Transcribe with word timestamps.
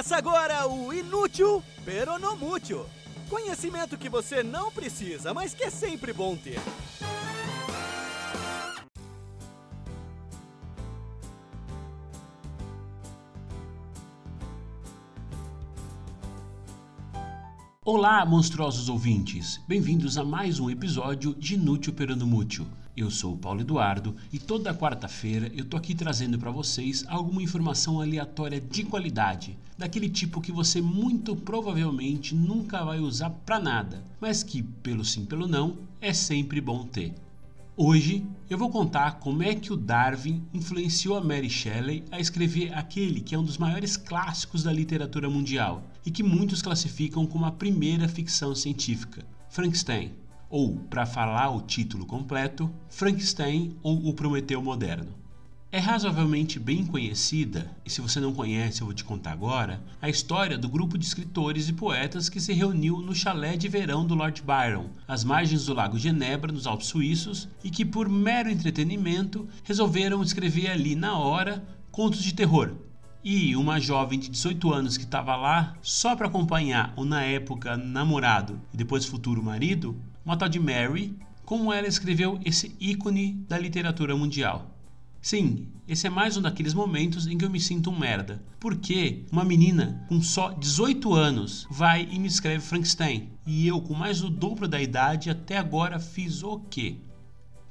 Começa 0.00 0.16
agora 0.16 0.66
o 0.66 0.94
Inútil 0.94 1.62
Peronomútil. 1.84 2.86
Conhecimento 3.28 3.98
que 3.98 4.08
você 4.08 4.42
não 4.42 4.72
precisa, 4.72 5.34
mas 5.34 5.52
que 5.52 5.64
é 5.64 5.68
sempre 5.68 6.10
bom 6.10 6.34
ter. 6.34 6.58
Olá, 17.84 18.24
monstruosos 18.24 18.88
ouvintes! 18.88 19.60
Bem-vindos 19.68 20.16
a 20.16 20.24
mais 20.24 20.58
um 20.58 20.70
episódio 20.70 21.34
de 21.34 21.56
Inútil 21.56 21.92
Peronomútil. 21.92 22.66
Eu 23.00 23.10
sou 23.10 23.32
o 23.32 23.38
Paulo 23.38 23.62
Eduardo 23.62 24.14
e 24.30 24.38
toda 24.38 24.74
quarta-feira 24.74 25.50
eu 25.56 25.64
tô 25.64 25.74
aqui 25.74 25.94
trazendo 25.94 26.38
para 26.38 26.50
vocês 26.50 27.02
alguma 27.08 27.42
informação 27.42 27.98
aleatória 27.98 28.60
de 28.60 28.84
qualidade, 28.84 29.56
daquele 29.78 30.06
tipo 30.06 30.38
que 30.38 30.52
você 30.52 30.82
muito 30.82 31.34
provavelmente 31.34 32.34
nunca 32.34 32.84
vai 32.84 33.00
usar 33.00 33.30
para 33.30 33.58
nada, 33.58 34.04
mas 34.20 34.42
que, 34.42 34.62
pelo 34.62 35.02
sim 35.02 35.24
pelo 35.24 35.48
não, 35.48 35.78
é 35.98 36.12
sempre 36.12 36.60
bom 36.60 36.84
ter. 36.84 37.14
Hoje 37.74 38.22
eu 38.50 38.58
vou 38.58 38.68
contar 38.68 39.12
como 39.12 39.42
é 39.42 39.54
que 39.54 39.72
o 39.72 39.78
Darwin 39.78 40.42
influenciou 40.52 41.16
a 41.16 41.24
Mary 41.24 41.48
Shelley 41.48 42.04
a 42.10 42.20
escrever 42.20 42.74
aquele 42.74 43.22
que 43.22 43.34
é 43.34 43.38
um 43.38 43.44
dos 43.44 43.56
maiores 43.56 43.96
clássicos 43.96 44.62
da 44.62 44.74
literatura 44.74 45.30
mundial 45.30 45.82
e 46.04 46.10
que 46.10 46.22
muitos 46.22 46.60
classificam 46.60 47.24
como 47.24 47.46
a 47.46 47.50
primeira 47.50 48.06
ficção 48.06 48.54
científica, 48.54 49.24
Frankenstein, 49.48 50.12
ou, 50.50 50.76
para 50.90 51.06
falar 51.06 51.50
o 51.50 51.62
título 51.62 52.04
completo, 52.04 52.68
Frankenstein 52.88 53.76
ou 53.82 54.08
o 54.08 54.12
Prometeu 54.12 54.60
Moderno. 54.60 55.20
É 55.72 55.78
razoavelmente 55.78 56.58
bem 56.58 56.84
conhecida, 56.84 57.70
e 57.86 57.90
se 57.90 58.00
você 58.00 58.18
não 58.18 58.34
conhece 58.34 58.80
eu 58.80 58.86
vou 58.86 58.94
te 58.94 59.04
contar 59.04 59.30
agora, 59.30 59.80
a 60.02 60.08
história 60.08 60.58
do 60.58 60.68
grupo 60.68 60.98
de 60.98 61.06
escritores 61.06 61.68
e 61.68 61.72
poetas 61.72 62.28
que 62.28 62.40
se 62.40 62.52
reuniu 62.52 63.00
no 63.00 63.14
chalé 63.14 63.56
de 63.56 63.68
verão 63.68 64.04
do 64.04 64.16
Lord 64.16 64.42
Byron, 64.42 64.90
às 65.06 65.22
margens 65.22 65.66
do 65.66 65.74
Lago 65.74 65.96
Genebra, 65.96 66.50
nos 66.50 66.66
Alpes 66.66 66.88
Suíços, 66.88 67.48
e 67.62 67.70
que 67.70 67.84
por 67.84 68.08
mero 68.08 68.50
entretenimento 68.50 69.46
resolveram 69.62 70.20
escrever 70.24 70.72
ali 70.72 70.96
na 70.96 71.16
hora 71.16 71.64
contos 71.92 72.24
de 72.24 72.34
terror. 72.34 72.74
E 73.22 73.54
uma 73.54 73.78
jovem 73.78 74.18
de 74.18 74.28
18 74.28 74.72
anos 74.72 74.96
que 74.96 75.04
estava 75.04 75.36
lá 75.36 75.74
só 75.82 76.16
para 76.16 76.26
acompanhar 76.26 76.92
o 76.96 77.04
na 77.04 77.22
época 77.22 77.76
namorado 77.76 78.60
e 78.74 78.76
depois 78.76 79.04
futuro 79.04 79.40
marido, 79.40 79.94
uma 80.24 80.36
tal 80.36 80.48
de 80.48 80.58
Mary, 80.58 81.14
como 81.44 81.72
ela 81.72 81.86
escreveu 81.86 82.40
esse 82.44 82.74
ícone 82.80 83.44
da 83.48 83.58
literatura 83.58 84.16
mundial. 84.16 84.70
Sim, 85.22 85.68
esse 85.86 86.06
é 86.06 86.10
mais 86.10 86.36
um 86.36 86.42
daqueles 86.42 86.72
momentos 86.72 87.26
em 87.26 87.36
que 87.36 87.44
eu 87.44 87.50
me 87.50 87.60
sinto 87.60 87.90
um 87.90 87.98
merda. 87.98 88.42
Porque 88.58 89.24
uma 89.30 89.44
menina 89.44 90.04
com 90.08 90.22
só 90.22 90.52
18 90.52 91.12
anos 91.12 91.66
vai 91.70 92.08
e 92.10 92.18
me 92.18 92.26
escreve 92.26 92.64
Frankenstein. 92.64 93.28
E 93.44 93.66
eu, 93.66 93.82
com 93.82 93.92
mais 93.92 94.20
do 94.20 94.30
dobro 94.30 94.66
da 94.66 94.80
idade, 94.80 95.28
até 95.28 95.58
agora 95.58 96.00
fiz 96.00 96.42
o 96.42 96.60
quê? 96.60 96.96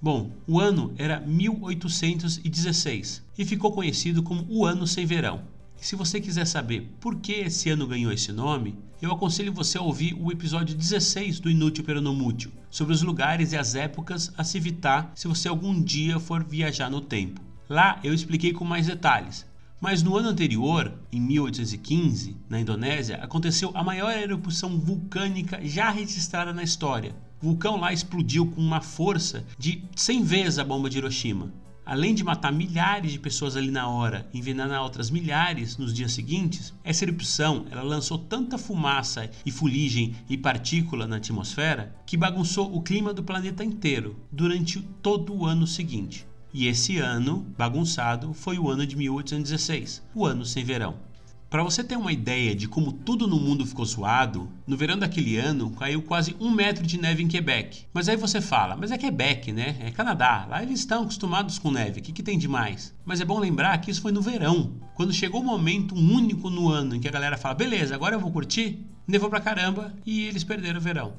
Bom, 0.01 0.31
o 0.47 0.59
ano 0.59 0.93
era 0.97 1.19
1816 1.19 3.23
e 3.37 3.45
ficou 3.45 3.71
conhecido 3.71 4.21
como 4.21 4.45
o 4.47 4.65
Ano 4.65 4.85
Sem 4.85 5.05
Verão. 5.05 5.41
Se 5.81 5.95
você 5.95 6.19
quiser 6.19 6.45
saber 6.45 6.91
por 6.99 7.15
que 7.15 7.31
esse 7.31 7.69
ano 7.69 7.87
ganhou 7.87 8.11
esse 8.11 8.33
nome, 8.33 8.75
eu 9.01 9.13
aconselho 9.13 9.53
você 9.53 9.77
a 9.77 9.81
ouvir 9.81 10.13
o 10.13 10.29
episódio 10.29 10.75
16 10.75 11.39
do 11.39 11.49
Inútil 11.49 11.85
Peronomútil, 11.85 12.51
sobre 12.69 12.93
os 12.93 13.01
lugares 13.01 13.53
e 13.53 13.57
as 13.57 13.75
épocas 13.75 14.31
a 14.37 14.43
se 14.43 14.57
evitar 14.57 15.11
se 15.15 15.27
você 15.27 15.47
algum 15.47 15.81
dia 15.81 16.19
for 16.19 16.43
viajar 16.43 16.89
no 16.89 16.99
tempo. 16.99 17.41
Lá 17.69 17.97
eu 18.03 18.13
expliquei 18.13 18.51
com 18.51 18.65
mais 18.65 18.87
detalhes. 18.87 19.45
Mas 19.79 20.03
no 20.03 20.17
ano 20.17 20.27
anterior, 20.27 20.93
em 21.13 21.21
1815, 21.21 22.35
na 22.49 22.59
Indonésia, 22.59 23.15
aconteceu 23.17 23.71
a 23.73 23.81
maior 23.81 24.11
erupção 24.11 24.77
vulcânica 24.77 25.61
já 25.63 25.89
registrada 25.89 26.51
na 26.51 26.61
história. 26.61 27.15
O 27.41 27.47
vulcão 27.47 27.77
lá 27.77 27.93
explodiu 27.93 28.45
com 28.45 28.59
uma 28.59 28.81
força 28.81 29.45
de 29.57 29.81
100 29.95 30.23
vezes 30.23 30.59
a 30.59 30.65
bomba 30.65 30.89
de 30.89 30.97
Hiroshima 30.97 31.53
além 31.89 32.13
de 32.13 32.23
matar 32.23 32.53
milhares 32.53 33.11
de 33.11 33.17
pessoas 33.17 33.57
ali 33.57 33.71
na 33.71 33.89
hora 33.89 34.29
e 34.31 34.37
envenenar 34.37 34.83
outras 34.83 35.09
milhares 35.09 35.75
nos 35.75 35.91
dias 35.91 36.11
seguintes, 36.11 36.71
essa 36.83 37.03
erupção 37.03 37.65
ela 37.71 37.81
lançou 37.81 38.15
tanta 38.15 38.59
fumaça 38.59 39.27
e 39.43 39.51
fuligem 39.51 40.13
e 40.29 40.37
partícula 40.37 41.07
na 41.07 41.15
atmosfera 41.15 41.95
que 42.05 42.15
bagunçou 42.15 42.71
o 42.75 42.83
clima 42.83 43.11
do 43.11 43.23
planeta 43.23 43.63
inteiro 43.63 44.15
durante 44.31 44.79
todo 45.01 45.33
o 45.33 45.47
ano 45.47 45.65
seguinte. 45.65 46.27
E 46.53 46.67
esse 46.67 46.99
ano 46.99 47.43
bagunçado 47.57 48.35
foi 48.35 48.59
o 48.59 48.69
ano 48.69 48.85
de 48.85 48.95
1816, 48.95 50.03
o 50.13 50.27
ano 50.27 50.45
sem 50.45 50.63
verão. 50.63 51.08
Para 51.49 51.63
você 51.63 51.83
ter 51.83 51.97
uma 51.97 52.11
ideia 52.11 52.53
de 52.53 52.67
como 52.67 52.91
tudo 52.91 53.27
no 53.27 53.39
mundo 53.39 53.65
ficou 53.65 53.83
suado, 53.83 54.47
no 54.67 54.77
verão 54.77 54.99
daquele 54.99 55.35
ano 55.35 55.71
caiu 55.71 55.99
quase 55.99 56.35
um 56.39 56.51
metro 56.51 56.85
de 56.85 56.95
neve 56.95 57.23
em 57.23 57.27
Quebec. 57.27 57.87
Mas 57.91 58.07
aí 58.07 58.15
você 58.15 58.39
fala, 58.39 58.75
mas 58.75 58.91
é 58.91 58.99
Quebec, 58.99 59.51
né? 59.51 59.75
É 59.79 59.89
Canadá. 59.89 60.45
Lá 60.47 60.61
eles 60.61 60.81
estão 60.81 61.01
acostumados 61.01 61.57
com 61.57 61.71
neve. 61.71 62.01
O 62.01 62.03
que, 62.03 62.11
que 62.11 62.21
tem 62.21 62.37
de 62.37 62.47
mais? 62.47 62.93
Mas 63.03 63.19
é 63.19 63.25
bom 63.25 63.39
lembrar 63.39 63.75
que 63.79 63.89
isso 63.89 63.99
foi 63.99 64.11
no 64.11 64.21
verão. 64.21 64.73
Quando 64.93 65.11
chegou 65.11 65.41
o 65.41 65.43
momento 65.43 65.95
único 65.95 66.51
no 66.51 66.69
ano 66.69 66.95
em 66.95 66.99
que 66.99 67.07
a 67.07 67.11
galera 67.11 67.35
fala, 67.35 67.55
beleza, 67.55 67.95
agora 67.95 68.15
eu 68.15 68.19
vou 68.19 68.31
curtir, 68.31 68.85
nevou 69.07 69.27
pra 69.27 69.41
caramba 69.41 69.91
e 70.05 70.25
eles 70.25 70.43
perderam 70.43 70.79
o 70.79 70.83
verão. 70.83 71.13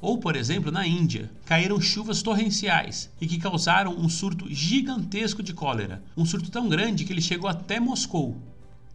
Ou, 0.00 0.18
por 0.18 0.34
exemplo, 0.34 0.72
na 0.72 0.84
Índia, 0.84 1.30
caíram 1.44 1.80
chuvas 1.80 2.22
torrenciais 2.22 3.08
e 3.20 3.26
que 3.28 3.38
causaram 3.38 3.96
um 3.96 4.08
surto 4.08 4.52
gigantesco 4.52 5.44
de 5.44 5.54
cólera. 5.54 6.02
Um 6.16 6.26
surto 6.26 6.50
tão 6.50 6.68
grande 6.68 7.04
que 7.04 7.12
ele 7.12 7.22
chegou 7.22 7.48
até 7.48 7.78
Moscou. 7.78 8.36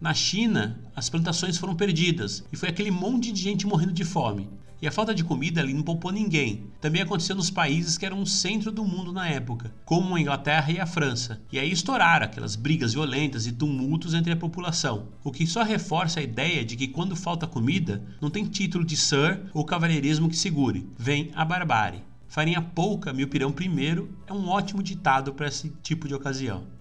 Na 0.01 0.15
China, 0.15 0.79
as 0.95 1.11
plantações 1.11 1.59
foram 1.59 1.75
perdidas 1.75 2.43
e 2.51 2.57
foi 2.57 2.69
aquele 2.69 2.89
monte 2.89 3.31
de 3.31 3.39
gente 3.39 3.67
morrendo 3.67 3.93
de 3.93 4.03
fome. 4.03 4.49
E 4.81 4.87
a 4.87 4.91
falta 4.91 5.13
de 5.13 5.23
comida 5.23 5.61
ali 5.61 5.75
não 5.75 5.83
poupou 5.83 6.11
ninguém. 6.11 6.71
Também 6.81 7.03
aconteceu 7.03 7.35
nos 7.35 7.51
países 7.51 7.99
que 7.99 8.05
eram 8.07 8.19
o 8.19 8.25
centro 8.25 8.71
do 8.71 8.83
mundo 8.83 9.13
na 9.13 9.29
época, 9.29 9.71
como 9.85 10.15
a 10.15 10.19
Inglaterra 10.19 10.71
e 10.71 10.79
a 10.79 10.87
França. 10.87 11.39
E 11.51 11.59
aí 11.59 11.71
estouraram 11.71 12.25
aquelas 12.25 12.55
brigas 12.55 12.95
violentas 12.95 13.45
e 13.45 13.51
tumultos 13.51 14.15
entre 14.15 14.33
a 14.33 14.35
população, 14.35 15.09
o 15.23 15.31
que 15.31 15.45
só 15.45 15.61
reforça 15.61 16.19
a 16.19 16.23
ideia 16.23 16.65
de 16.65 16.75
que 16.75 16.87
quando 16.87 17.15
falta 17.15 17.45
comida, 17.45 18.01
não 18.19 18.31
tem 18.31 18.45
título 18.45 18.83
de 18.83 18.97
Sir 18.97 19.39
ou 19.53 19.63
cavalheirismo 19.63 20.27
que 20.27 20.35
segure, 20.35 20.89
vem 20.97 21.29
a 21.35 21.45
barbárie. 21.45 22.01
Farinha 22.27 22.59
pouca, 22.59 23.13
mil 23.13 23.27
pirão 23.27 23.51
primeiro 23.51 24.09
é 24.25 24.33
um 24.33 24.49
ótimo 24.49 24.81
ditado 24.81 25.31
para 25.31 25.47
esse 25.47 25.69
tipo 25.83 26.07
de 26.07 26.15
ocasião. 26.15 26.80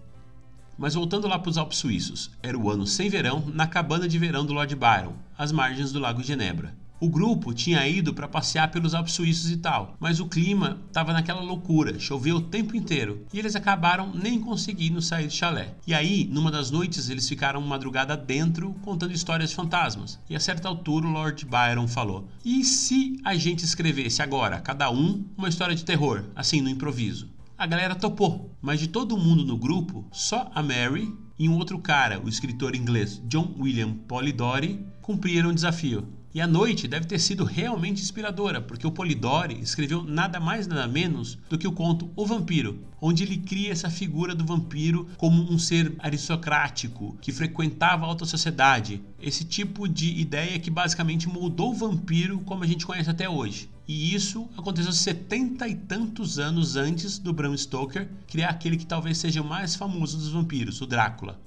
Mas 0.80 0.94
voltando 0.94 1.28
lá 1.28 1.38
para 1.38 1.50
os 1.50 1.58
Alpes 1.58 1.76
Suíços, 1.76 2.30
era 2.42 2.56
o 2.56 2.70
ano 2.70 2.86
sem 2.86 3.10
verão 3.10 3.44
na 3.52 3.66
cabana 3.66 4.08
de 4.08 4.18
verão 4.18 4.46
do 4.46 4.54
Lord 4.54 4.74
Byron, 4.74 5.12
às 5.36 5.52
margens 5.52 5.92
do 5.92 5.98
Lago 5.98 6.22
Genebra. 6.22 6.74
O 6.98 7.06
grupo 7.06 7.52
tinha 7.52 7.86
ido 7.86 8.14
para 8.14 8.26
passear 8.26 8.70
pelos 8.70 8.94
Alpes 8.94 9.12
Suíços 9.12 9.50
e 9.50 9.58
tal, 9.58 9.94
mas 10.00 10.20
o 10.20 10.26
clima 10.26 10.80
estava 10.86 11.12
naquela 11.12 11.42
loucura, 11.42 11.98
choveu 11.98 12.36
o 12.36 12.40
tempo 12.40 12.74
inteiro 12.74 13.26
e 13.30 13.38
eles 13.38 13.54
acabaram 13.54 14.10
nem 14.14 14.40
conseguindo 14.40 15.02
sair 15.02 15.26
do 15.26 15.34
chalé. 15.34 15.74
E 15.86 15.92
aí, 15.92 16.26
numa 16.32 16.50
das 16.50 16.70
noites, 16.70 17.10
eles 17.10 17.28
ficaram 17.28 17.60
madrugada 17.60 18.16
dentro 18.16 18.74
contando 18.80 19.12
histórias 19.12 19.50
de 19.50 19.56
fantasmas. 19.56 20.18
E 20.30 20.34
a 20.34 20.40
certa 20.40 20.66
altura, 20.66 21.06
o 21.06 21.10
Lord 21.10 21.44
Byron 21.44 21.88
falou: 21.88 22.26
E 22.42 22.64
se 22.64 23.20
a 23.22 23.34
gente 23.34 23.66
escrevesse 23.66 24.22
agora, 24.22 24.62
cada 24.62 24.90
um, 24.90 25.26
uma 25.36 25.50
história 25.50 25.74
de 25.74 25.84
terror, 25.84 26.24
assim 26.34 26.62
no 26.62 26.70
improviso? 26.70 27.28
A 27.60 27.66
galera 27.66 27.94
topou, 27.94 28.56
mas 28.62 28.80
de 28.80 28.88
todo 28.88 29.18
mundo 29.18 29.44
no 29.44 29.54
grupo, 29.54 30.06
só 30.10 30.50
a 30.54 30.62
Mary 30.62 31.14
e 31.38 31.46
um 31.46 31.58
outro 31.58 31.78
cara, 31.78 32.18
o 32.18 32.26
escritor 32.26 32.74
inglês 32.74 33.20
John 33.26 33.54
William 33.58 33.92
Polidori, 34.08 34.82
cumpriram 35.02 35.50
o 35.50 35.54
desafio. 35.54 36.08
E 36.34 36.40
a 36.40 36.46
noite 36.46 36.88
deve 36.88 37.04
ter 37.04 37.18
sido 37.18 37.44
realmente 37.44 38.00
inspiradora, 38.00 38.62
porque 38.62 38.86
o 38.86 38.90
Polidori 38.90 39.60
escreveu 39.60 40.02
nada 40.02 40.40
mais 40.40 40.66
nada 40.66 40.88
menos 40.88 41.36
do 41.50 41.58
que 41.58 41.68
o 41.68 41.72
conto 41.72 42.08
O 42.16 42.24
Vampiro, 42.24 42.78
onde 42.98 43.24
ele 43.24 43.36
cria 43.36 43.72
essa 43.72 43.90
figura 43.90 44.34
do 44.34 44.46
vampiro 44.46 45.08
como 45.18 45.42
um 45.52 45.58
ser 45.58 45.94
aristocrático 45.98 47.18
que 47.20 47.30
frequentava 47.30 48.06
a 48.06 48.08
alta 48.08 48.24
sociedade. 48.24 49.02
Esse 49.20 49.44
tipo 49.44 49.86
de 49.86 50.18
ideia 50.18 50.58
que 50.58 50.70
basicamente 50.70 51.28
moldou 51.28 51.72
o 51.72 51.74
vampiro 51.74 52.38
como 52.40 52.64
a 52.64 52.66
gente 52.66 52.86
conhece 52.86 53.10
até 53.10 53.28
hoje. 53.28 53.68
E 53.92 54.14
isso 54.14 54.48
aconteceu 54.56 54.92
setenta 54.92 55.66
e 55.66 55.74
tantos 55.74 56.38
anos 56.38 56.76
antes 56.76 57.18
do 57.18 57.32
Bram 57.32 57.56
Stoker 57.56 58.08
criar 58.28 58.50
aquele 58.50 58.76
que 58.76 58.86
talvez 58.86 59.18
seja 59.18 59.42
o 59.42 59.44
mais 59.44 59.74
famoso 59.74 60.16
dos 60.16 60.28
vampiros, 60.28 60.80
o 60.80 60.86
Drácula. 60.86 61.40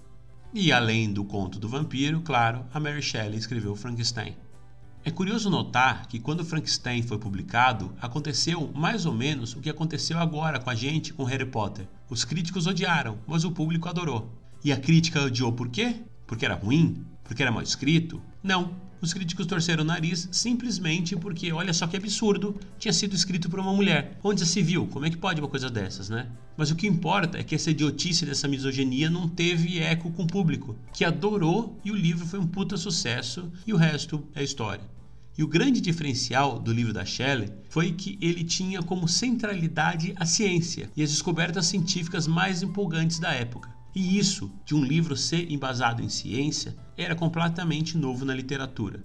E 0.53 0.69
além 0.69 1.13
do 1.13 1.23
conto 1.23 1.57
do 1.57 1.69
vampiro, 1.69 2.19
claro, 2.19 2.65
a 2.73 2.81
Mary 2.81 3.01
Shelley 3.01 3.37
escreveu 3.37 3.77
Frankenstein. 3.77 4.35
É 5.05 5.09
curioso 5.09 5.49
notar 5.49 6.05
que 6.05 6.19
quando 6.19 6.43
Frankenstein 6.43 7.01
foi 7.01 7.17
publicado, 7.17 7.95
aconteceu 8.01 8.69
mais 8.75 9.05
ou 9.05 9.13
menos 9.13 9.55
o 9.55 9.61
que 9.61 9.69
aconteceu 9.69 10.19
agora 10.19 10.59
com 10.59 10.69
a 10.69 10.75
gente 10.75 11.13
com 11.13 11.23
Harry 11.23 11.45
Potter. 11.45 11.87
Os 12.09 12.25
críticos 12.25 12.67
odiaram, 12.67 13.19
mas 13.25 13.45
o 13.45 13.53
público 13.53 13.87
adorou. 13.87 14.29
E 14.61 14.73
a 14.73 14.77
crítica 14.77 15.23
odiou 15.23 15.53
por 15.53 15.69
quê? 15.69 15.95
Porque 16.27 16.43
era 16.43 16.55
ruim? 16.55 17.05
Porque 17.23 17.41
era 17.41 17.51
mal 17.51 17.63
escrito? 17.63 18.21
Não. 18.41 18.75
Os 19.01 19.13
críticos 19.13 19.45
torceram 19.45 19.83
o 19.83 19.85
nariz 19.85 20.29
simplesmente 20.31 21.13
porque, 21.17 21.51
olha 21.51 21.73
só 21.73 21.85
que 21.85 21.97
absurdo, 21.97 22.57
tinha 22.79 22.93
sido 22.93 23.13
escrito 23.13 23.49
por 23.49 23.59
uma 23.59 23.73
mulher. 23.73 24.17
Onde 24.23 24.39
já 24.39 24.45
se 24.45 24.61
viu? 24.61 24.87
Como 24.87 25.05
é 25.05 25.09
que 25.09 25.17
pode 25.17 25.41
uma 25.41 25.49
coisa 25.49 25.69
dessas, 25.69 26.09
né? 26.09 26.29
Mas 26.55 26.71
o 26.71 26.75
que 26.75 26.87
importa 26.87 27.37
é 27.37 27.43
que 27.43 27.53
essa 27.53 27.71
idiotice 27.71 28.25
dessa 28.25 28.47
misoginia 28.47 29.09
não 29.09 29.27
teve 29.27 29.77
eco 29.79 30.09
com 30.11 30.23
o 30.23 30.27
público, 30.27 30.77
que 30.93 31.03
adorou 31.03 31.77
e 31.83 31.91
o 31.91 31.95
livro 31.95 32.25
foi 32.25 32.39
um 32.39 32.47
puta 32.47 32.77
sucesso 32.77 33.51
e 33.67 33.73
o 33.73 33.77
resto 33.77 34.25
é 34.33 34.41
história. 34.41 34.89
E 35.37 35.43
o 35.43 35.47
grande 35.47 35.81
diferencial 35.81 36.59
do 36.59 36.71
livro 36.71 36.93
da 36.93 37.03
Shelley 37.03 37.51
foi 37.67 37.91
que 37.91 38.17
ele 38.21 38.43
tinha 38.43 38.81
como 38.81 39.07
centralidade 39.07 40.13
a 40.15 40.25
ciência 40.25 40.89
e 40.95 41.03
as 41.03 41.09
descobertas 41.09 41.65
científicas 41.65 42.25
mais 42.25 42.63
empolgantes 42.63 43.19
da 43.19 43.33
época. 43.33 43.69
E 43.95 44.17
isso, 44.17 44.51
de 44.65 44.73
um 44.73 44.83
livro 44.83 45.15
ser 45.15 45.51
embasado 45.51 46.01
em 46.01 46.09
ciência, 46.09 46.75
era 46.97 47.13
completamente 47.13 47.97
novo 47.97 48.25
na 48.25 48.33
literatura. 48.33 49.03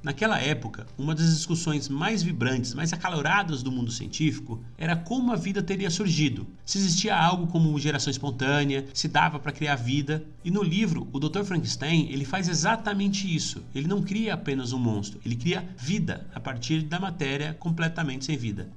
Naquela 0.00 0.38
época, 0.38 0.86
uma 0.96 1.12
das 1.12 1.34
discussões 1.34 1.88
mais 1.88 2.22
vibrantes, 2.22 2.72
mais 2.72 2.92
acaloradas 2.92 3.64
do 3.64 3.72
mundo 3.72 3.90
científico 3.90 4.62
era 4.76 4.94
como 4.94 5.32
a 5.32 5.36
vida 5.36 5.60
teria 5.60 5.90
surgido, 5.90 6.46
se 6.64 6.78
existia 6.78 7.16
algo 7.16 7.48
como 7.48 7.76
geração 7.80 8.10
espontânea, 8.10 8.86
se 8.94 9.08
dava 9.08 9.40
para 9.40 9.50
criar 9.50 9.74
vida. 9.74 10.24
E 10.44 10.52
no 10.52 10.62
livro, 10.62 11.08
o 11.12 11.18
Dr. 11.18 11.42
Frankenstein 11.42 12.08
ele 12.12 12.24
faz 12.24 12.48
exatamente 12.48 13.34
isso. 13.34 13.64
Ele 13.74 13.88
não 13.88 14.00
cria 14.00 14.34
apenas 14.34 14.72
um 14.72 14.78
monstro, 14.78 15.20
ele 15.26 15.34
cria 15.34 15.68
vida 15.76 16.28
a 16.32 16.38
partir 16.38 16.82
da 16.82 17.00
matéria 17.00 17.54
completamente 17.54 18.24
sem 18.24 18.36
vida. 18.36 18.70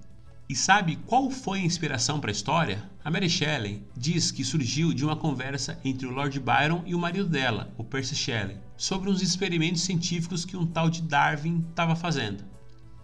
E 0.51 0.55
sabe 0.55 0.97
qual 1.05 1.31
foi 1.31 1.59
a 1.59 1.63
inspiração 1.63 2.19
para 2.19 2.29
a 2.29 2.33
história? 2.33 2.83
A 3.05 3.09
Mary 3.09 3.29
Shelley 3.29 3.87
diz 3.95 4.31
que 4.31 4.43
surgiu 4.43 4.93
de 4.93 5.05
uma 5.05 5.15
conversa 5.15 5.79
entre 5.81 6.05
o 6.05 6.11
Lord 6.11 6.37
Byron 6.41 6.83
e 6.85 6.93
o 6.93 6.99
marido 6.99 7.29
dela, 7.29 7.73
o 7.77 7.85
Percy 7.85 8.15
Shelley, 8.17 8.57
sobre 8.75 9.09
uns 9.09 9.21
experimentos 9.21 9.81
científicos 9.83 10.43
que 10.43 10.57
um 10.57 10.67
tal 10.67 10.89
de 10.89 11.03
Darwin 11.03 11.65
estava 11.69 11.95
fazendo. 11.95 12.43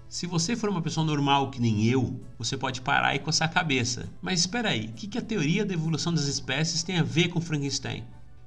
Se 0.10 0.28
você 0.28 0.58
for 0.58 0.70
uma 0.70 0.82
pessoa 0.82 1.06
normal 1.06 1.50
que 1.50 1.62
nem 1.62 1.86
eu, 1.86 2.20
você 2.38 2.58
pode 2.58 2.82
parar 2.82 3.16
e 3.16 3.20
coçar 3.20 3.48
a 3.48 3.54
cabeça. 3.54 4.10
Mas 4.22 4.42
espera 4.42 4.72
aí, 4.72 4.88
o 4.88 4.92
que, 4.92 5.08
que 5.08 5.18
a 5.18 5.22
teoria 5.22 5.66
da 5.66 5.74
evolução 5.74 6.14
das 6.14 6.26
espécies 6.26 6.84
tem 6.84 7.00
a 7.00 7.04
ver 7.04 7.30
com 7.30 7.40
Frankenstein? 7.40 8.04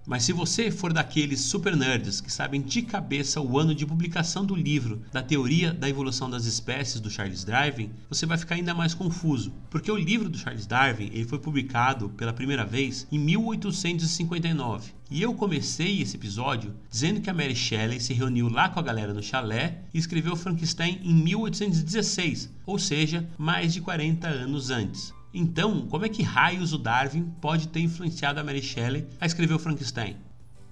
Mas 0.06 0.23
se 0.25 0.32
você 0.32 0.70
for 0.70 0.93
daqueles 0.93 1.41
super 1.41 1.76
nerds 1.76 2.20
que 2.20 2.32
sabem 2.32 2.61
de 2.62 2.82
cabeça 2.82 3.41
o 3.41 3.58
ano 3.58 3.75
de 3.75 3.87
publicação 3.87 4.44
do 4.44 4.55
livro 4.55 5.02
da 5.12 5.23
teoria 5.23 5.73
da 5.73 5.88
evolução 5.88 6.29
das 6.29 6.47
espécies 6.47 7.00
do 7.00 7.11
Charles 7.11 7.44
Darwin, 7.44 7.91
você 8.08 8.25
vai 8.25 8.38
ficar 8.38 8.55
ainda 8.55 8.75
mais 8.75 8.94
confuso, 8.94 9.52
porque 9.69 9.91
o 9.91 9.97
livro 9.97 10.29
do 10.29 10.38
Charles 10.38 10.67
Darwin 10.67 11.11
ele 11.12 11.26
foi 11.26 11.38
publicado 11.38 12.08
pela 12.11 12.32
primeira 12.32 12.64
vez 12.64 13.06
em 13.12 13.19
1859. 13.19 14.93
E 15.11 15.20
eu 15.20 15.35
comecei 15.35 16.00
esse 16.00 16.17
episódio 16.17 16.75
dizendo 16.88 17.20
que 17.20 17.29
a 17.29 17.35
Mary 17.35 17.55
Shelley 17.55 18.00
se 18.00 18.14
reuniu 18.14 18.49
lá 18.49 18.69
com 18.69 18.79
a 18.79 18.82
galera 18.82 19.12
no 19.12 19.23
chalé 19.23 19.82
e 19.93 19.99
escreveu 19.99 20.37
Frankenstein 20.37 21.00
em 21.02 21.12
1816, 21.12 22.49
ou 22.64 22.79
seja, 22.79 23.29
mais 23.37 23.75
de 23.75 23.81
40 23.81 24.29
anos 24.29 24.70
antes. 24.70 25.12
Então, 25.32 25.86
como 25.86 26.04
é 26.04 26.08
que 26.08 26.24
raios 26.24 26.72
o 26.72 26.78
Darwin 26.78 27.32
pode 27.40 27.68
ter 27.68 27.80
influenciado 27.80 28.40
a 28.40 28.44
Mary 28.44 28.60
Shelley 28.60 29.06
a 29.20 29.26
escrever 29.26 29.54
o 29.54 29.58
Frankenstein? 29.58 30.16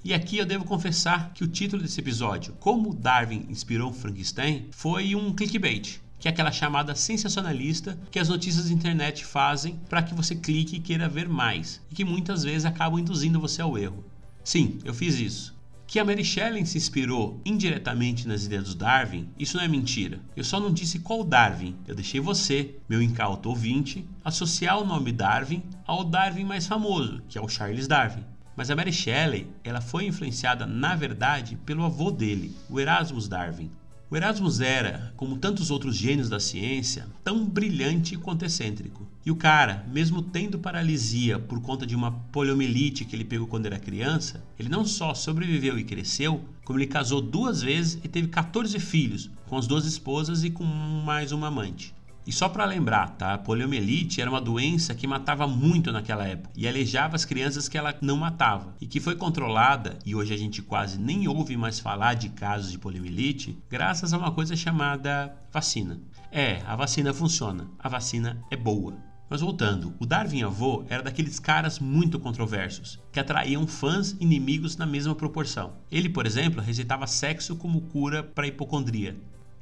E 0.04 0.12
aqui 0.12 0.38
eu 0.38 0.46
devo 0.46 0.64
confessar 0.64 1.32
que 1.32 1.44
o 1.44 1.48
título 1.48 1.82
desse 1.82 2.00
episódio, 2.00 2.54
Como 2.54 2.94
Darwin 2.94 3.46
inspirou 3.48 3.92
Frankenstein, 3.92 4.66
foi 4.72 5.14
um 5.14 5.32
clickbait, 5.32 6.00
que 6.18 6.26
é 6.26 6.30
aquela 6.30 6.50
chamada 6.50 6.94
sensacionalista 6.94 7.98
que 8.10 8.18
as 8.18 8.28
notícias 8.28 8.68
da 8.68 8.74
internet 8.74 9.24
fazem 9.24 9.76
para 9.88 10.02
que 10.02 10.14
você 10.14 10.34
clique 10.34 10.76
e 10.76 10.80
queira 10.80 11.08
ver 11.08 11.28
mais, 11.28 11.80
e 11.90 11.94
que 11.94 12.04
muitas 12.04 12.42
vezes 12.42 12.64
acabam 12.64 12.98
induzindo 12.98 13.40
você 13.40 13.62
ao 13.62 13.78
erro. 13.78 14.04
Sim, 14.42 14.78
eu 14.84 14.94
fiz 14.94 15.20
isso. 15.20 15.57
Que 15.88 15.98
a 15.98 16.04
Mary 16.04 16.22
Shelley 16.22 16.66
se 16.66 16.76
inspirou 16.76 17.40
indiretamente 17.46 18.28
nas 18.28 18.44
ideias 18.44 18.68
do 18.68 18.74
Darwin, 18.74 19.26
isso 19.38 19.56
não 19.56 19.64
é 19.64 19.68
mentira. 19.68 20.20
Eu 20.36 20.44
só 20.44 20.60
não 20.60 20.70
disse 20.70 20.98
qual 20.98 21.24
Darwin. 21.24 21.74
Eu 21.86 21.94
deixei 21.94 22.20
você, 22.20 22.74
meu 22.86 23.00
incauto 23.00 23.48
ouvinte, 23.48 24.06
associar 24.22 24.78
o 24.78 24.84
nome 24.84 25.12
Darwin 25.12 25.62
ao 25.86 26.04
Darwin 26.04 26.44
mais 26.44 26.66
famoso, 26.66 27.22
que 27.26 27.38
é 27.38 27.40
o 27.40 27.48
Charles 27.48 27.88
Darwin. 27.88 28.22
Mas 28.54 28.70
a 28.70 28.76
Mary 28.76 28.92
Shelley, 28.92 29.46
ela 29.64 29.80
foi 29.80 30.04
influenciada, 30.04 30.66
na 30.66 30.94
verdade, 30.94 31.56
pelo 31.64 31.82
avô 31.82 32.10
dele, 32.10 32.54
o 32.68 32.78
Erasmus 32.78 33.26
Darwin. 33.26 33.70
O 34.10 34.16
Erasmus 34.16 34.62
era, 34.62 35.12
como 35.18 35.36
tantos 35.36 35.70
outros 35.70 35.94
gênios 35.94 36.30
da 36.30 36.40
ciência, 36.40 37.06
tão 37.22 37.44
brilhante 37.44 38.16
quanto 38.16 38.42
excêntrico. 38.42 39.06
E 39.26 39.30
o 39.30 39.36
cara, 39.36 39.84
mesmo 39.92 40.22
tendo 40.22 40.58
paralisia 40.58 41.38
por 41.38 41.60
conta 41.60 41.86
de 41.86 41.94
uma 41.94 42.12
poliomielite 42.32 43.04
que 43.04 43.14
ele 43.14 43.24
pegou 43.24 43.46
quando 43.46 43.66
era 43.66 43.78
criança, 43.78 44.42
ele 44.58 44.70
não 44.70 44.82
só 44.82 45.12
sobreviveu 45.12 45.78
e 45.78 45.84
cresceu, 45.84 46.42
como 46.64 46.78
ele 46.78 46.86
casou 46.86 47.20
duas 47.20 47.60
vezes 47.60 47.98
e 48.02 48.08
teve 48.08 48.28
14 48.28 48.78
filhos, 48.80 49.30
com 49.46 49.58
as 49.58 49.66
duas 49.66 49.84
esposas 49.84 50.42
e 50.42 50.48
com 50.48 50.64
mais 50.64 51.30
uma 51.30 51.48
amante. 51.48 51.94
E 52.28 52.32
só 52.32 52.46
para 52.46 52.66
lembrar, 52.66 53.16
tá? 53.16 53.32
A 53.32 53.38
poliomielite 53.38 54.20
era 54.20 54.28
uma 54.28 54.38
doença 54.38 54.94
que 54.94 55.06
matava 55.06 55.48
muito 55.48 55.90
naquela 55.90 56.28
época 56.28 56.50
e 56.54 56.68
aleijava 56.68 57.16
as 57.16 57.24
crianças 57.24 57.70
que 57.70 57.78
ela 57.78 57.96
não 58.02 58.18
matava 58.18 58.76
e 58.78 58.86
que 58.86 59.00
foi 59.00 59.16
controlada 59.16 59.98
e 60.04 60.14
hoje 60.14 60.34
a 60.34 60.36
gente 60.36 60.60
quase 60.60 60.98
nem 60.98 61.26
ouve 61.26 61.56
mais 61.56 61.80
falar 61.80 62.12
de 62.12 62.28
casos 62.28 62.70
de 62.70 62.78
poliomielite 62.78 63.56
graças 63.70 64.12
a 64.12 64.18
uma 64.18 64.30
coisa 64.30 64.54
chamada 64.54 65.34
vacina. 65.50 66.02
É, 66.30 66.60
a 66.66 66.76
vacina 66.76 67.14
funciona. 67.14 67.66
A 67.78 67.88
vacina 67.88 68.38
é 68.50 68.56
boa. 68.56 68.94
Mas 69.30 69.40
voltando, 69.40 69.94
o 69.98 70.04
Darwin 70.04 70.42
avô 70.42 70.84
era 70.90 71.02
daqueles 71.02 71.38
caras 71.38 71.78
muito 71.78 72.20
controversos, 72.20 73.00
que 73.10 73.18
atraíam 73.18 73.66
fãs 73.66 74.12
e 74.12 74.24
inimigos 74.24 74.76
na 74.76 74.84
mesma 74.84 75.14
proporção. 75.14 75.76
Ele, 75.90 76.10
por 76.10 76.26
exemplo, 76.26 76.60
receitava 76.60 77.06
sexo 77.06 77.56
como 77.56 77.80
cura 77.80 78.22
para 78.22 78.46
hipocondria. 78.46 79.16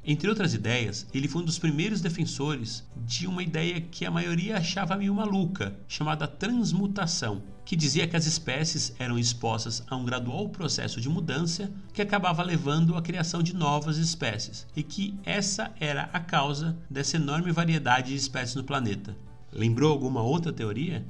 Entre 0.09 0.29
outras 0.29 0.53
ideias, 0.53 1.05
ele 1.13 1.27
foi 1.27 1.41
um 1.41 1.45
dos 1.45 1.59
primeiros 1.59 1.99
defensores 1.99 2.81
de 3.05 3.27
uma 3.27 3.43
ideia 3.43 3.81
que 3.81 4.05
a 4.05 4.09
maioria 4.09 4.55
achava 4.55 4.95
meio 4.95 5.13
maluca, 5.13 5.77
chamada 5.85 6.25
transmutação, 6.25 7.43
que 7.65 7.75
dizia 7.75 8.07
que 8.07 8.15
as 8.15 8.25
espécies 8.25 8.95
eram 8.97 9.19
expostas 9.19 9.83
a 9.85 9.97
um 9.97 10.05
gradual 10.05 10.47
processo 10.47 11.01
de 11.01 11.09
mudança 11.09 11.69
que 11.91 12.01
acabava 12.01 12.41
levando 12.41 12.95
à 12.95 13.01
criação 13.01 13.43
de 13.43 13.53
novas 13.53 13.97
espécies, 13.97 14.65
e 14.73 14.81
que 14.81 15.13
essa 15.25 15.73
era 15.77 16.03
a 16.13 16.21
causa 16.21 16.77
dessa 16.89 17.17
enorme 17.17 17.51
variedade 17.51 18.11
de 18.11 18.15
espécies 18.15 18.55
no 18.55 18.63
planeta. 18.63 19.13
Lembrou 19.51 19.91
alguma 19.91 20.21
outra 20.21 20.53
teoria? 20.53 21.05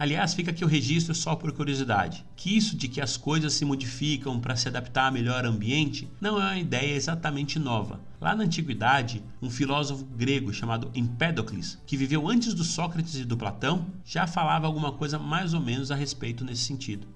Aliás, 0.00 0.32
fica 0.32 0.50
aqui 0.50 0.64
o 0.64 0.66
registro 0.66 1.14
só 1.14 1.36
por 1.36 1.52
curiosidade, 1.52 2.24
que 2.34 2.56
isso 2.56 2.74
de 2.74 2.88
que 2.88 3.02
as 3.02 3.18
coisas 3.18 3.52
se 3.52 3.66
modificam 3.66 4.40
para 4.40 4.56
se 4.56 4.66
adaptar 4.66 5.08
a 5.08 5.10
melhor 5.10 5.44
ambiente 5.44 6.08
não 6.18 6.40
é 6.40 6.44
uma 6.46 6.58
ideia 6.58 6.94
exatamente 6.94 7.58
nova. 7.58 8.00
Lá 8.18 8.34
na 8.34 8.44
antiguidade, 8.44 9.22
um 9.42 9.50
filósofo 9.50 10.06
grego 10.16 10.54
chamado 10.54 10.90
Empédocles, 10.94 11.78
que 11.86 11.98
viveu 11.98 12.26
antes 12.30 12.54
do 12.54 12.64
Sócrates 12.64 13.16
e 13.16 13.26
do 13.26 13.36
Platão, 13.36 13.88
já 14.02 14.26
falava 14.26 14.66
alguma 14.66 14.90
coisa 14.90 15.18
mais 15.18 15.52
ou 15.52 15.60
menos 15.60 15.90
a 15.90 15.94
respeito 15.94 16.46
nesse 16.46 16.62
sentido. 16.62 17.06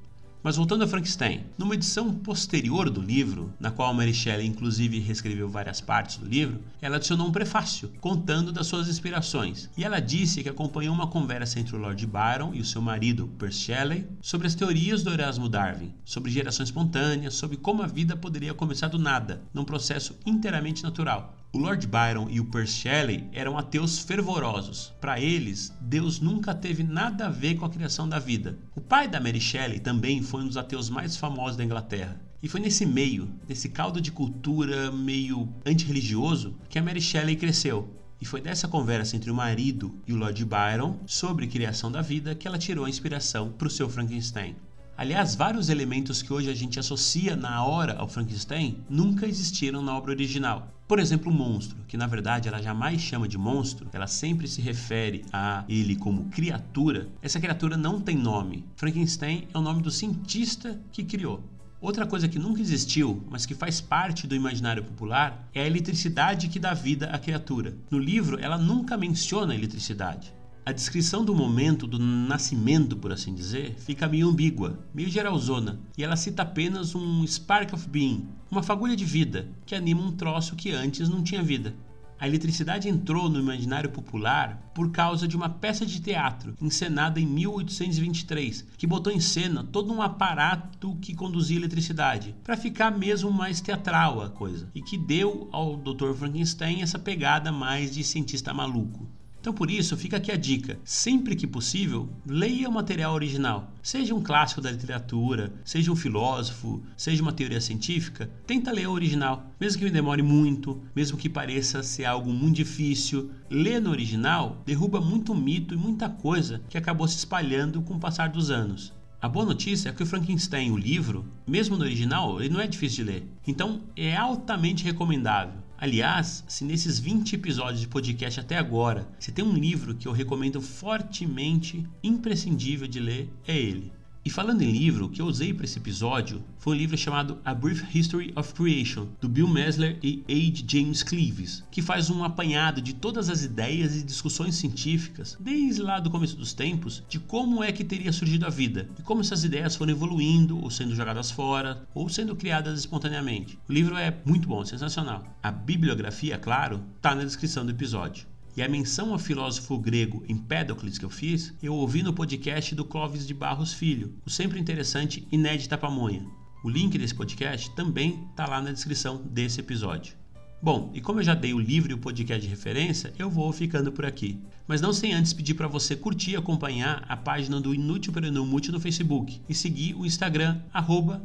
Mas 0.44 0.56
voltando 0.56 0.84
a 0.84 0.86
Frankenstein, 0.86 1.46
numa 1.56 1.72
edição 1.72 2.12
posterior 2.12 2.90
do 2.90 3.00
livro, 3.00 3.50
na 3.58 3.70
qual 3.70 3.94
Mary 3.94 4.12
Shelley 4.12 4.46
inclusive 4.46 4.98
reescreveu 4.98 5.48
várias 5.48 5.80
partes 5.80 6.18
do 6.18 6.26
livro, 6.26 6.60
ela 6.82 6.96
adicionou 6.96 7.26
um 7.26 7.32
prefácio 7.32 7.90
contando 7.98 8.52
das 8.52 8.66
suas 8.66 8.86
inspirações. 8.86 9.70
E 9.74 9.82
ela 9.82 10.00
disse 10.00 10.42
que 10.42 10.48
acompanhou 10.50 10.94
uma 10.94 11.06
conversa 11.06 11.58
entre 11.58 11.74
o 11.74 11.78
Lord 11.78 12.06
Byron 12.06 12.52
e 12.52 12.60
o 12.60 12.64
seu 12.64 12.82
marido, 12.82 13.26
Percy 13.38 13.60
Shelley, 13.60 14.06
sobre 14.20 14.46
as 14.46 14.54
teorias 14.54 15.02
do 15.02 15.14
Erasmo 15.14 15.48
Darwin, 15.48 15.94
sobre 16.04 16.30
geração 16.30 16.62
espontânea, 16.62 17.30
sobre 17.30 17.56
como 17.56 17.82
a 17.82 17.86
vida 17.86 18.14
poderia 18.14 18.52
começar 18.52 18.88
do 18.88 18.98
nada, 18.98 19.40
num 19.54 19.64
processo 19.64 20.14
inteiramente 20.26 20.82
natural, 20.82 21.34
o 21.54 21.58
Lord 21.58 21.86
Byron 21.86 22.26
e 22.28 22.40
o 22.40 22.46
Percy 22.46 22.80
Shelley 22.80 23.28
eram 23.32 23.56
ateus 23.56 24.00
fervorosos. 24.00 24.92
Para 25.00 25.20
eles, 25.20 25.72
Deus 25.80 26.18
nunca 26.18 26.52
teve 26.52 26.82
nada 26.82 27.26
a 27.26 27.30
ver 27.30 27.54
com 27.54 27.64
a 27.64 27.70
criação 27.70 28.08
da 28.08 28.18
vida. 28.18 28.58
O 28.74 28.80
pai 28.80 29.06
da 29.06 29.20
Mary 29.20 29.40
Shelley 29.40 29.78
também 29.78 30.20
foi 30.20 30.42
um 30.42 30.48
dos 30.48 30.56
ateus 30.56 30.90
mais 30.90 31.16
famosos 31.16 31.56
da 31.56 31.62
Inglaterra. 31.62 32.20
E 32.42 32.48
foi 32.48 32.58
nesse 32.58 32.84
meio, 32.84 33.30
nesse 33.48 33.68
caldo 33.68 34.00
de 34.00 34.10
cultura 34.10 34.90
meio 34.90 35.48
antirreligioso, 35.64 36.56
que 36.68 36.76
a 36.76 36.82
Mary 36.82 37.00
Shelley 37.00 37.36
cresceu. 37.36 37.88
E 38.20 38.24
foi 38.24 38.40
dessa 38.40 38.66
conversa 38.66 39.14
entre 39.14 39.30
o 39.30 39.34
marido 39.34 39.94
e 40.08 40.12
o 40.12 40.16
Lord 40.16 40.44
Byron 40.44 40.98
sobre 41.06 41.46
criação 41.46 41.90
da 41.90 42.02
vida 42.02 42.34
que 42.34 42.48
ela 42.48 42.58
tirou 42.58 42.84
a 42.84 42.90
inspiração 42.90 43.52
para 43.52 43.68
o 43.68 43.70
seu 43.70 43.88
Frankenstein. 43.88 44.56
Aliás, 44.96 45.34
vários 45.34 45.68
elementos 45.70 46.22
que 46.22 46.32
hoje 46.32 46.48
a 46.48 46.54
gente 46.54 46.78
associa 46.78 47.34
na 47.34 47.64
hora 47.64 47.96
ao 47.96 48.06
Frankenstein 48.06 48.78
nunca 48.88 49.26
existiram 49.26 49.82
na 49.82 49.96
obra 49.96 50.12
original. 50.12 50.68
Por 50.86 51.00
exemplo, 51.00 51.32
o 51.32 51.34
monstro, 51.34 51.76
que 51.88 51.96
na 51.96 52.06
verdade 52.06 52.46
ela 52.46 52.62
jamais 52.62 53.00
chama 53.00 53.26
de 53.26 53.36
monstro, 53.36 53.88
ela 53.92 54.06
sempre 54.06 54.46
se 54.46 54.62
refere 54.62 55.24
a 55.32 55.64
ele 55.68 55.96
como 55.96 56.26
criatura. 56.26 57.08
Essa 57.20 57.40
criatura 57.40 57.76
não 57.76 58.00
tem 58.00 58.16
nome. 58.16 58.64
Frankenstein 58.76 59.48
é 59.52 59.58
o 59.58 59.62
nome 59.62 59.82
do 59.82 59.90
cientista 59.90 60.80
que 60.92 61.02
criou. 61.02 61.42
Outra 61.80 62.06
coisa 62.06 62.28
que 62.28 62.38
nunca 62.38 62.60
existiu, 62.60 63.20
mas 63.28 63.44
que 63.44 63.54
faz 63.54 63.80
parte 63.80 64.28
do 64.28 64.36
imaginário 64.36 64.84
popular, 64.84 65.48
é 65.52 65.62
a 65.62 65.66
eletricidade 65.66 66.48
que 66.48 66.60
dá 66.60 66.72
vida 66.72 67.10
à 67.10 67.18
criatura. 67.18 67.74
No 67.90 67.98
livro, 67.98 68.38
ela 68.38 68.56
nunca 68.56 68.96
menciona 68.96 69.54
a 69.54 69.56
eletricidade. 69.56 70.32
A 70.66 70.72
descrição 70.72 71.22
do 71.22 71.34
momento 71.34 71.86
do 71.86 71.98
nascimento, 71.98 72.96
por 72.96 73.12
assim 73.12 73.34
dizer, 73.34 73.74
fica 73.76 74.08
meio 74.08 74.30
ambígua, 74.30 74.82
meio 74.94 75.10
geralzona, 75.10 75.78
e 75.94 76.02
ela 76.02 76.16
cita 76.16 76.40
apenas 76.40 76.94
um 76.94 77.22
spark 77.26 77.74
of 77.74 77.86
being, 77.86 78.26
uma 78.50 78.62
fagulha 78.62 78.96
de 78.96 79.04
vida, 79.04 79.46
que 79.66 79.74
anima 79.74 80.00
um 80.00 80.12
troço 80.12 80.56
que 80.56 80.70
antes 80.70 81.06
não 81.06 81.22
tinha 81.22 81.42
vida. 81.42 81.76
A 82.18 82.26
eletricidade 82.26 82.88
entrou 82.88 83.28
no 83.28 83.38
imaginário 83.38 83.90
popular 83.90 84.72
por 84.74 84.90
causa 84.90 85.28
de 85.28 85.36
uma 85.36 85.50
peça 85.50 85.84
de 85.84 86.00
teatro 86.00 86.54
encenada 86.58 87.20
em 87.20 87.26
1823, 87.26 88.64
que 88.78 88.86
botou 88.86 89.12
em 89.12 89.20
cena 89.20 89.64
todo 89.64 89.92
um 89.92 90.00
aparato 90.00 90.96
que 90.96 91.14
conduzia 91.14 91.58
eletricidade, 91.58 92.34
para 92.42 92.56
ficar 92.56 92.90
mesmo 92.90 93.30
mais 93.30 93.60
teatral 93.60 94.22
a 94.22 94.30
coisa, 94.30 94.70
e 94.74 94.80
que 94.80 94.96
deu 94.96 95.46
ao 95.52 95.76
Dr. 95.76 96.14
Frankenstein 96.14 96.80
essa 96.80 96.98
pegada 96.98 97.52
mais 97.52 97.92
de 97.94 98.02
cientista 98.02 98.54
maluco. 98.54 99.06
Então, 99.44 99.52
por 99.52 99.70
isso, 99.70 99.94
fica 99.94 100.16
aqui 100.16 100.32
a 100.32 100.38
dica: 100.38 100.78
sempre 100.86 101.36
que 101.36 101.46
possível, 101.46 102.08
leia 102.26 102.66
o 102.66 102.72
material 102.72 103.12
original. 103.12 103.70
Seja 103.82 104.14
um 104.14 104.22
clássico 104.22 104.62
da 104.62 104.70
literatura, 104.70 105.52
seja 105.62 105.92
um 105.92 105.96
filósofo, 105.96 106.82
seja 106.96 107.20
uma 107.20 107.30
teoria 107.30 107.60
científica, 107.60 108.30
tenta 108.46 108.72
ler 108.72 108.88
o 108.88 108.92
original. 108.92 109.44
Mesmo 109.60 109.80
que 109.80 109.84
me 109.84 109.90
demore 109.90 110.22
muito, 110.22 110.80
mesmo 110.96 111.18
que 111.18 111.28
pareça 111.28 111.82
ser 111.82 112.06
algo 112.06 112.32
muito 112.32 112.56
difícil, 112.56 113.32
ler 113.50 113.82
no 113.82 113.90
original 113.90 114.62
derruba 114.64 114.98
muito 114.98 115.34
mito 115.34 115.74
e 115.74 115.76
muita 115.76 116.08
coisa 116.08 116.62
que 116.70 116.78
acabou 116.78 117.06
se 117.06 117.18
espalhando 117.18 117.82
com 117.82 117.96
o 117.96 118.00
passar 118.00 118.30
dos 118.30 118.50
anos. 118.50 118.94
A 119.24 119.28
boa 119.34 119.46
notícia 119.46 119.88
é 119.88 119.92
que 119.92 120.02
o 120.02 120.06
Frankenstein, 120.06 120.70
o 120.70 120.76
livro, 120.76 121.24
mesmo 121.46 121.78
no 121.78 121.84
original, 121.84 122.42
ele 122.42 122.52
não 122.52 122.60
é 122.60 122.66
difícil 122.66 123.06
de 123.06 123.10
ler. 123.10 123.26
Então, 123.46 123.80
é 123.96 124.14
altamente 124.14 124.84
recomendável. 124.84 125.62
Aliás, 125.78 126.44
se 126.46 126.62
nesses 126.62 126.98
20 126.98 127.32
episódios 127.32 127.80
de 127.80 127.88
podcast 127.88 128.38
até 128.38 128.58
agora, 128.58 129.08
você 129.18 129.32
tem 129.32 129.42
um 129.42 129.54
livro 129.54 129.94
que 129.94 130.06
eu 130.06 130.12
recomendo 130.12 130.60
fortemente, 130.60 131.86
imprescindível 132.02 132.86
de 132.86 133.00
ler, 133.00 133.30
é 133.48 133.56
ele. 133.56 133.90
E 134.26 134.30
falando 134.30 134.62
em 134.62 134.72
livro, 134.72 135.04
o 135.04 135.10
que 135.10 135.20
eu 135.20 135.26
usei 135.26 135.52
para 135.52 135.66
esse 135.66 135.78
episódio 135.78 136.42
foi 136.56 136.74
um 136.74 136.78
livro 136.78 136.96
chamado 136.96 137.38
A 137.44 137.52
Brief 137.52 137.84
History 137.94 138.32
of 138.34 138.54
Creation, 138.54 139.06
do 139.20 139.28
Bill 139.28 139.46
Mesler 139.46 139.98
e 140.02 140.24
H. 140.26 140.64
James 140.66 141.02
Cleaves, 141.02 141.62
que 141.70 141.82
faz 141.82 142.08
um 142.08 142.24
apanhado 142.24 142.80
de 142.80 142.94
todas 142.94 143.28
as 143.28 143.42
ideias 143.42 143.94
e 143.94 144.02
discussões 144.02 144.54
científicas, 144.54 145.36
desde 145.38 145.82
lá 145.82 146.00
do 146.00 146.08
começo 146.08 146.38
dos 146.38 146.54
tempos, 146.54 147.02
de 147.06 147.20
como 147.20 147.62
é 147.62 147.70
que 147.70 147.84
teria 147.84 148.14
surgido 148.14 148.46
a 148.46 148.50
vida 148.50 148.88
e 148.98 149.02
como 149.02 149.20
essas 149.20 149.44
ideias 149.44 149.76
foram 149.76 149.92
evoluindo 149.92 150.58
ou 150.58 150.70
sendo 150.70 150.94
jogadas 150.94 151.30
fora 151.30 151.86
ou 151.92 152.08
sendo 152.08 152.34
criadas 152.34 152.78
espontaneamente. 152.78 153.58
O 153.68 153.72
livro 153.74 153.94
é 153.94 154.16
muito 154.24 154.48
bom, 154.48 154.64
sensacional. 154.64 155.22
A 155.42 155.50
bibliografia, 155.52 156.38
claro, 156.38 156.82
está 156.96 157.14
na 157.14 157.24
descrição 157.24 157.62
do 157.66 157.72
episódio. 157.72 158.26
E 158.56 158.62
a 158.62 158.68
menção 158.68 159.12
ao 159.12 159.18
filósofo 159.18 159.76
grego 159.76 160.24
Empédocles 160.28 160.96
que 160.96 161.04
eu 161.04 161.10
fiz, 161.10 161.52
eu 161.60 161.74
ouvi 161.74 162.04
no 162.04 162.12
podcast 162.12 162.72
do 162.74 162.84
Clóvis 162.84 163.26
de 163.26 163.34
Barros 163.34 163.72
Filho, 163.72 164.14
o 164.24 164.30
sempre 164.30 164.60
interessante 164.60 165.26
Inédita 165.32 165.76
Pamonha. 165.76 166.24
O 166.62 166.70
link 166.70 166.96
desse 166.96 167.14
podcast 167.14 167.74
também 167.74 168.26
está 168.30 168.46
lá 168.46 168.62
na 168.62 168.70
descrição 168.70 169.20
desse 169.24 169.58
episódio. 169.58 170.23
Bom, 170.64 170.90
e 170.94 171.00
como 171.02 171.20
eu 171.20 171.22
já 171.22 171.34
dei 171.34 171.52
o 171.52 171.60
livro 171.60 171.90
e 171.90 171.94
o 171.94 171.98
podcast 171.98 172.42
de 172.42 172.48
referência, 172.48 173.12
eu 173.18 173.28
vou 173.28 173.52
ficando 173.52 173.92
por 173.92 174.06
aqui. 174.06 174.40
Mas 174.66 174.80
não 174.80 174.94
sem 174.94 175.12
antes 175.12 175.34
pedir 175.34 175.52
para 175.52 175.68
você 175.68 175.94
curtir 175.94 176.30
e 176.30 176.36
acompanhar 176.36 177.04
a 177.06 177.14
página 177.14 177.60
do 177.60 177.74
Inútil 177.74 178.14
Mútil 178.46 178.72
no 178.72 178.80
Facebook 178.80 179.42
e 179.46 179.54
seguir 179.54 179.94
o 179.94 180.06
Instagram, 180.06 180.62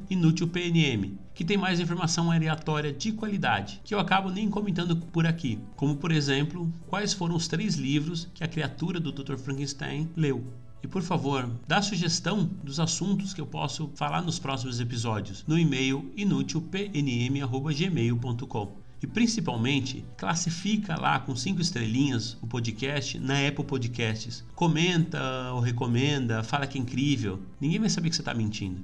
InútilPNM, 0.10 1.18
que 1.34 1.46
tem 1.46 1.56
mais 1.56 1.80
informação 1.80 2.30
aleatória 2.30 2.92
de 2.92 3.14
qualidade, 3.14 3.80
que 3.86 3.96
eu 3.96 4.00
acabo 4.02 4.30
nem 4.30 4.50
comentando 4.50 4.98
por 4.98 5.26
aqui, 5.26 5.58
como 5.78 5.96
por 5.96 6.12
exemplo, 6.12 6.70
quais 6.90 7.14
foram 7.14 7.38
os 7.38 7.48
três 7.48 7.76
livros 7.76 8.28
que 8.34 8.44
a 8.44 8.48
criatura 8.48 9.00
do 9.00 9.14
Dr. 9.14 9.38
Frankenstein 9.38 10.10
leu. 10.18 10.44
E 10.84 10.88
por 10.88 11.02
favor, 11.02 11.50
dá 11.66 11.82
sugestão 11.82 12.44
dos 12.62 12.78
assuntos 12.78 13.34
que 13.34 13.40
eu 13.40 13.48
posso 13.48 13.90
falar 13.96 14.22
nos 14.22 14.38
próximos 14.38 14.82
episódios 14.82 15.46
no 15.48 15.58
e-mail 15.58 16.12
inútilpnm.gmail.com. 16.18 18.89
E 19.02 19.08
principalmente, 19.08 20.04
classifica 20.18 21.00
lá 21.00 21.20
com 21.20 21.36
cinco 21.36 21.62
estrelinhas 21.62 22.38
o 22.42 22.48
podcast 22.48 23.18
na 23.18 23.48
Apple 23.48 23.64
Podcasts. 23.64 24.44
Comenta 24.56 25.52
ou 25.54 25.62
recomenda, 25.62 26.44
fala 26.44 26.68
que 26.68 26.78
é 26.78 26.82
incrível. 26.82 27.42
Ninguém 27.62 27.80
vai 27.80 27.90
saber 27.90 28.10
que 28.10 28.16
você 28.16 28.22
está 28.22 28.34
mentindo. 28.34 28.84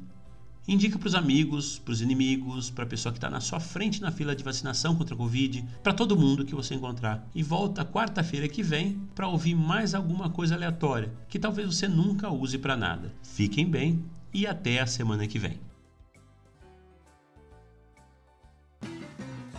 Indica 0.68 0.98
para 0.98 1.08
os 1.08 1.14
amigos, 1.14 1.78
para 1.78 1.92
os 1.92 2.02
inimigos, 2.02 2.72
para 2.72 2.86
a 2.86 2.88
pessoa 2.88 3.14
que 3.14 3.20
está 3.20 3.30
na 3.30 3.40
sua 3.40 3.60
frente 3.60 4.02
na 4.02 4.12
fila 4.12 4.36
de 4.36 4.44
vacinação 4.44 4.96
contra 4.96 5.14
a 5.14 5.18
Covid, 5.18 5.64
para 5.84 5.94
todo 5.94 6.18
mundo 6.18 6.44
que 6.44 6.56
você 6.56 6.74
encontrar. 6.74 7.30
E 7.36 7.44
volta 7.44 7.86
quarta-feira 7.86 8.48
que 8.48 8.64
vem 8.64 9.00
para 9.14 9.28
ouvir 9.28 9.54
mais 9.54 9.94
alguma 9.94 10.28
coisa 10.28 10.56
aleatória 10.56 11.14
que 11.30 11.38
talvez 11.38 11.68
você 11.68 11.88
nunca 11.88 12.32
use 12.32 12.58
para 12.58 12.76
nada. 12.76 13.14
Fiquem 13.22 13.70
bem 13.70 14.04
e 14.34 14.48
até 14.48 14.80
a 14.80 14.88
semana 14.88 15.28
que 15.28 15.38
vem. 15.38 15.60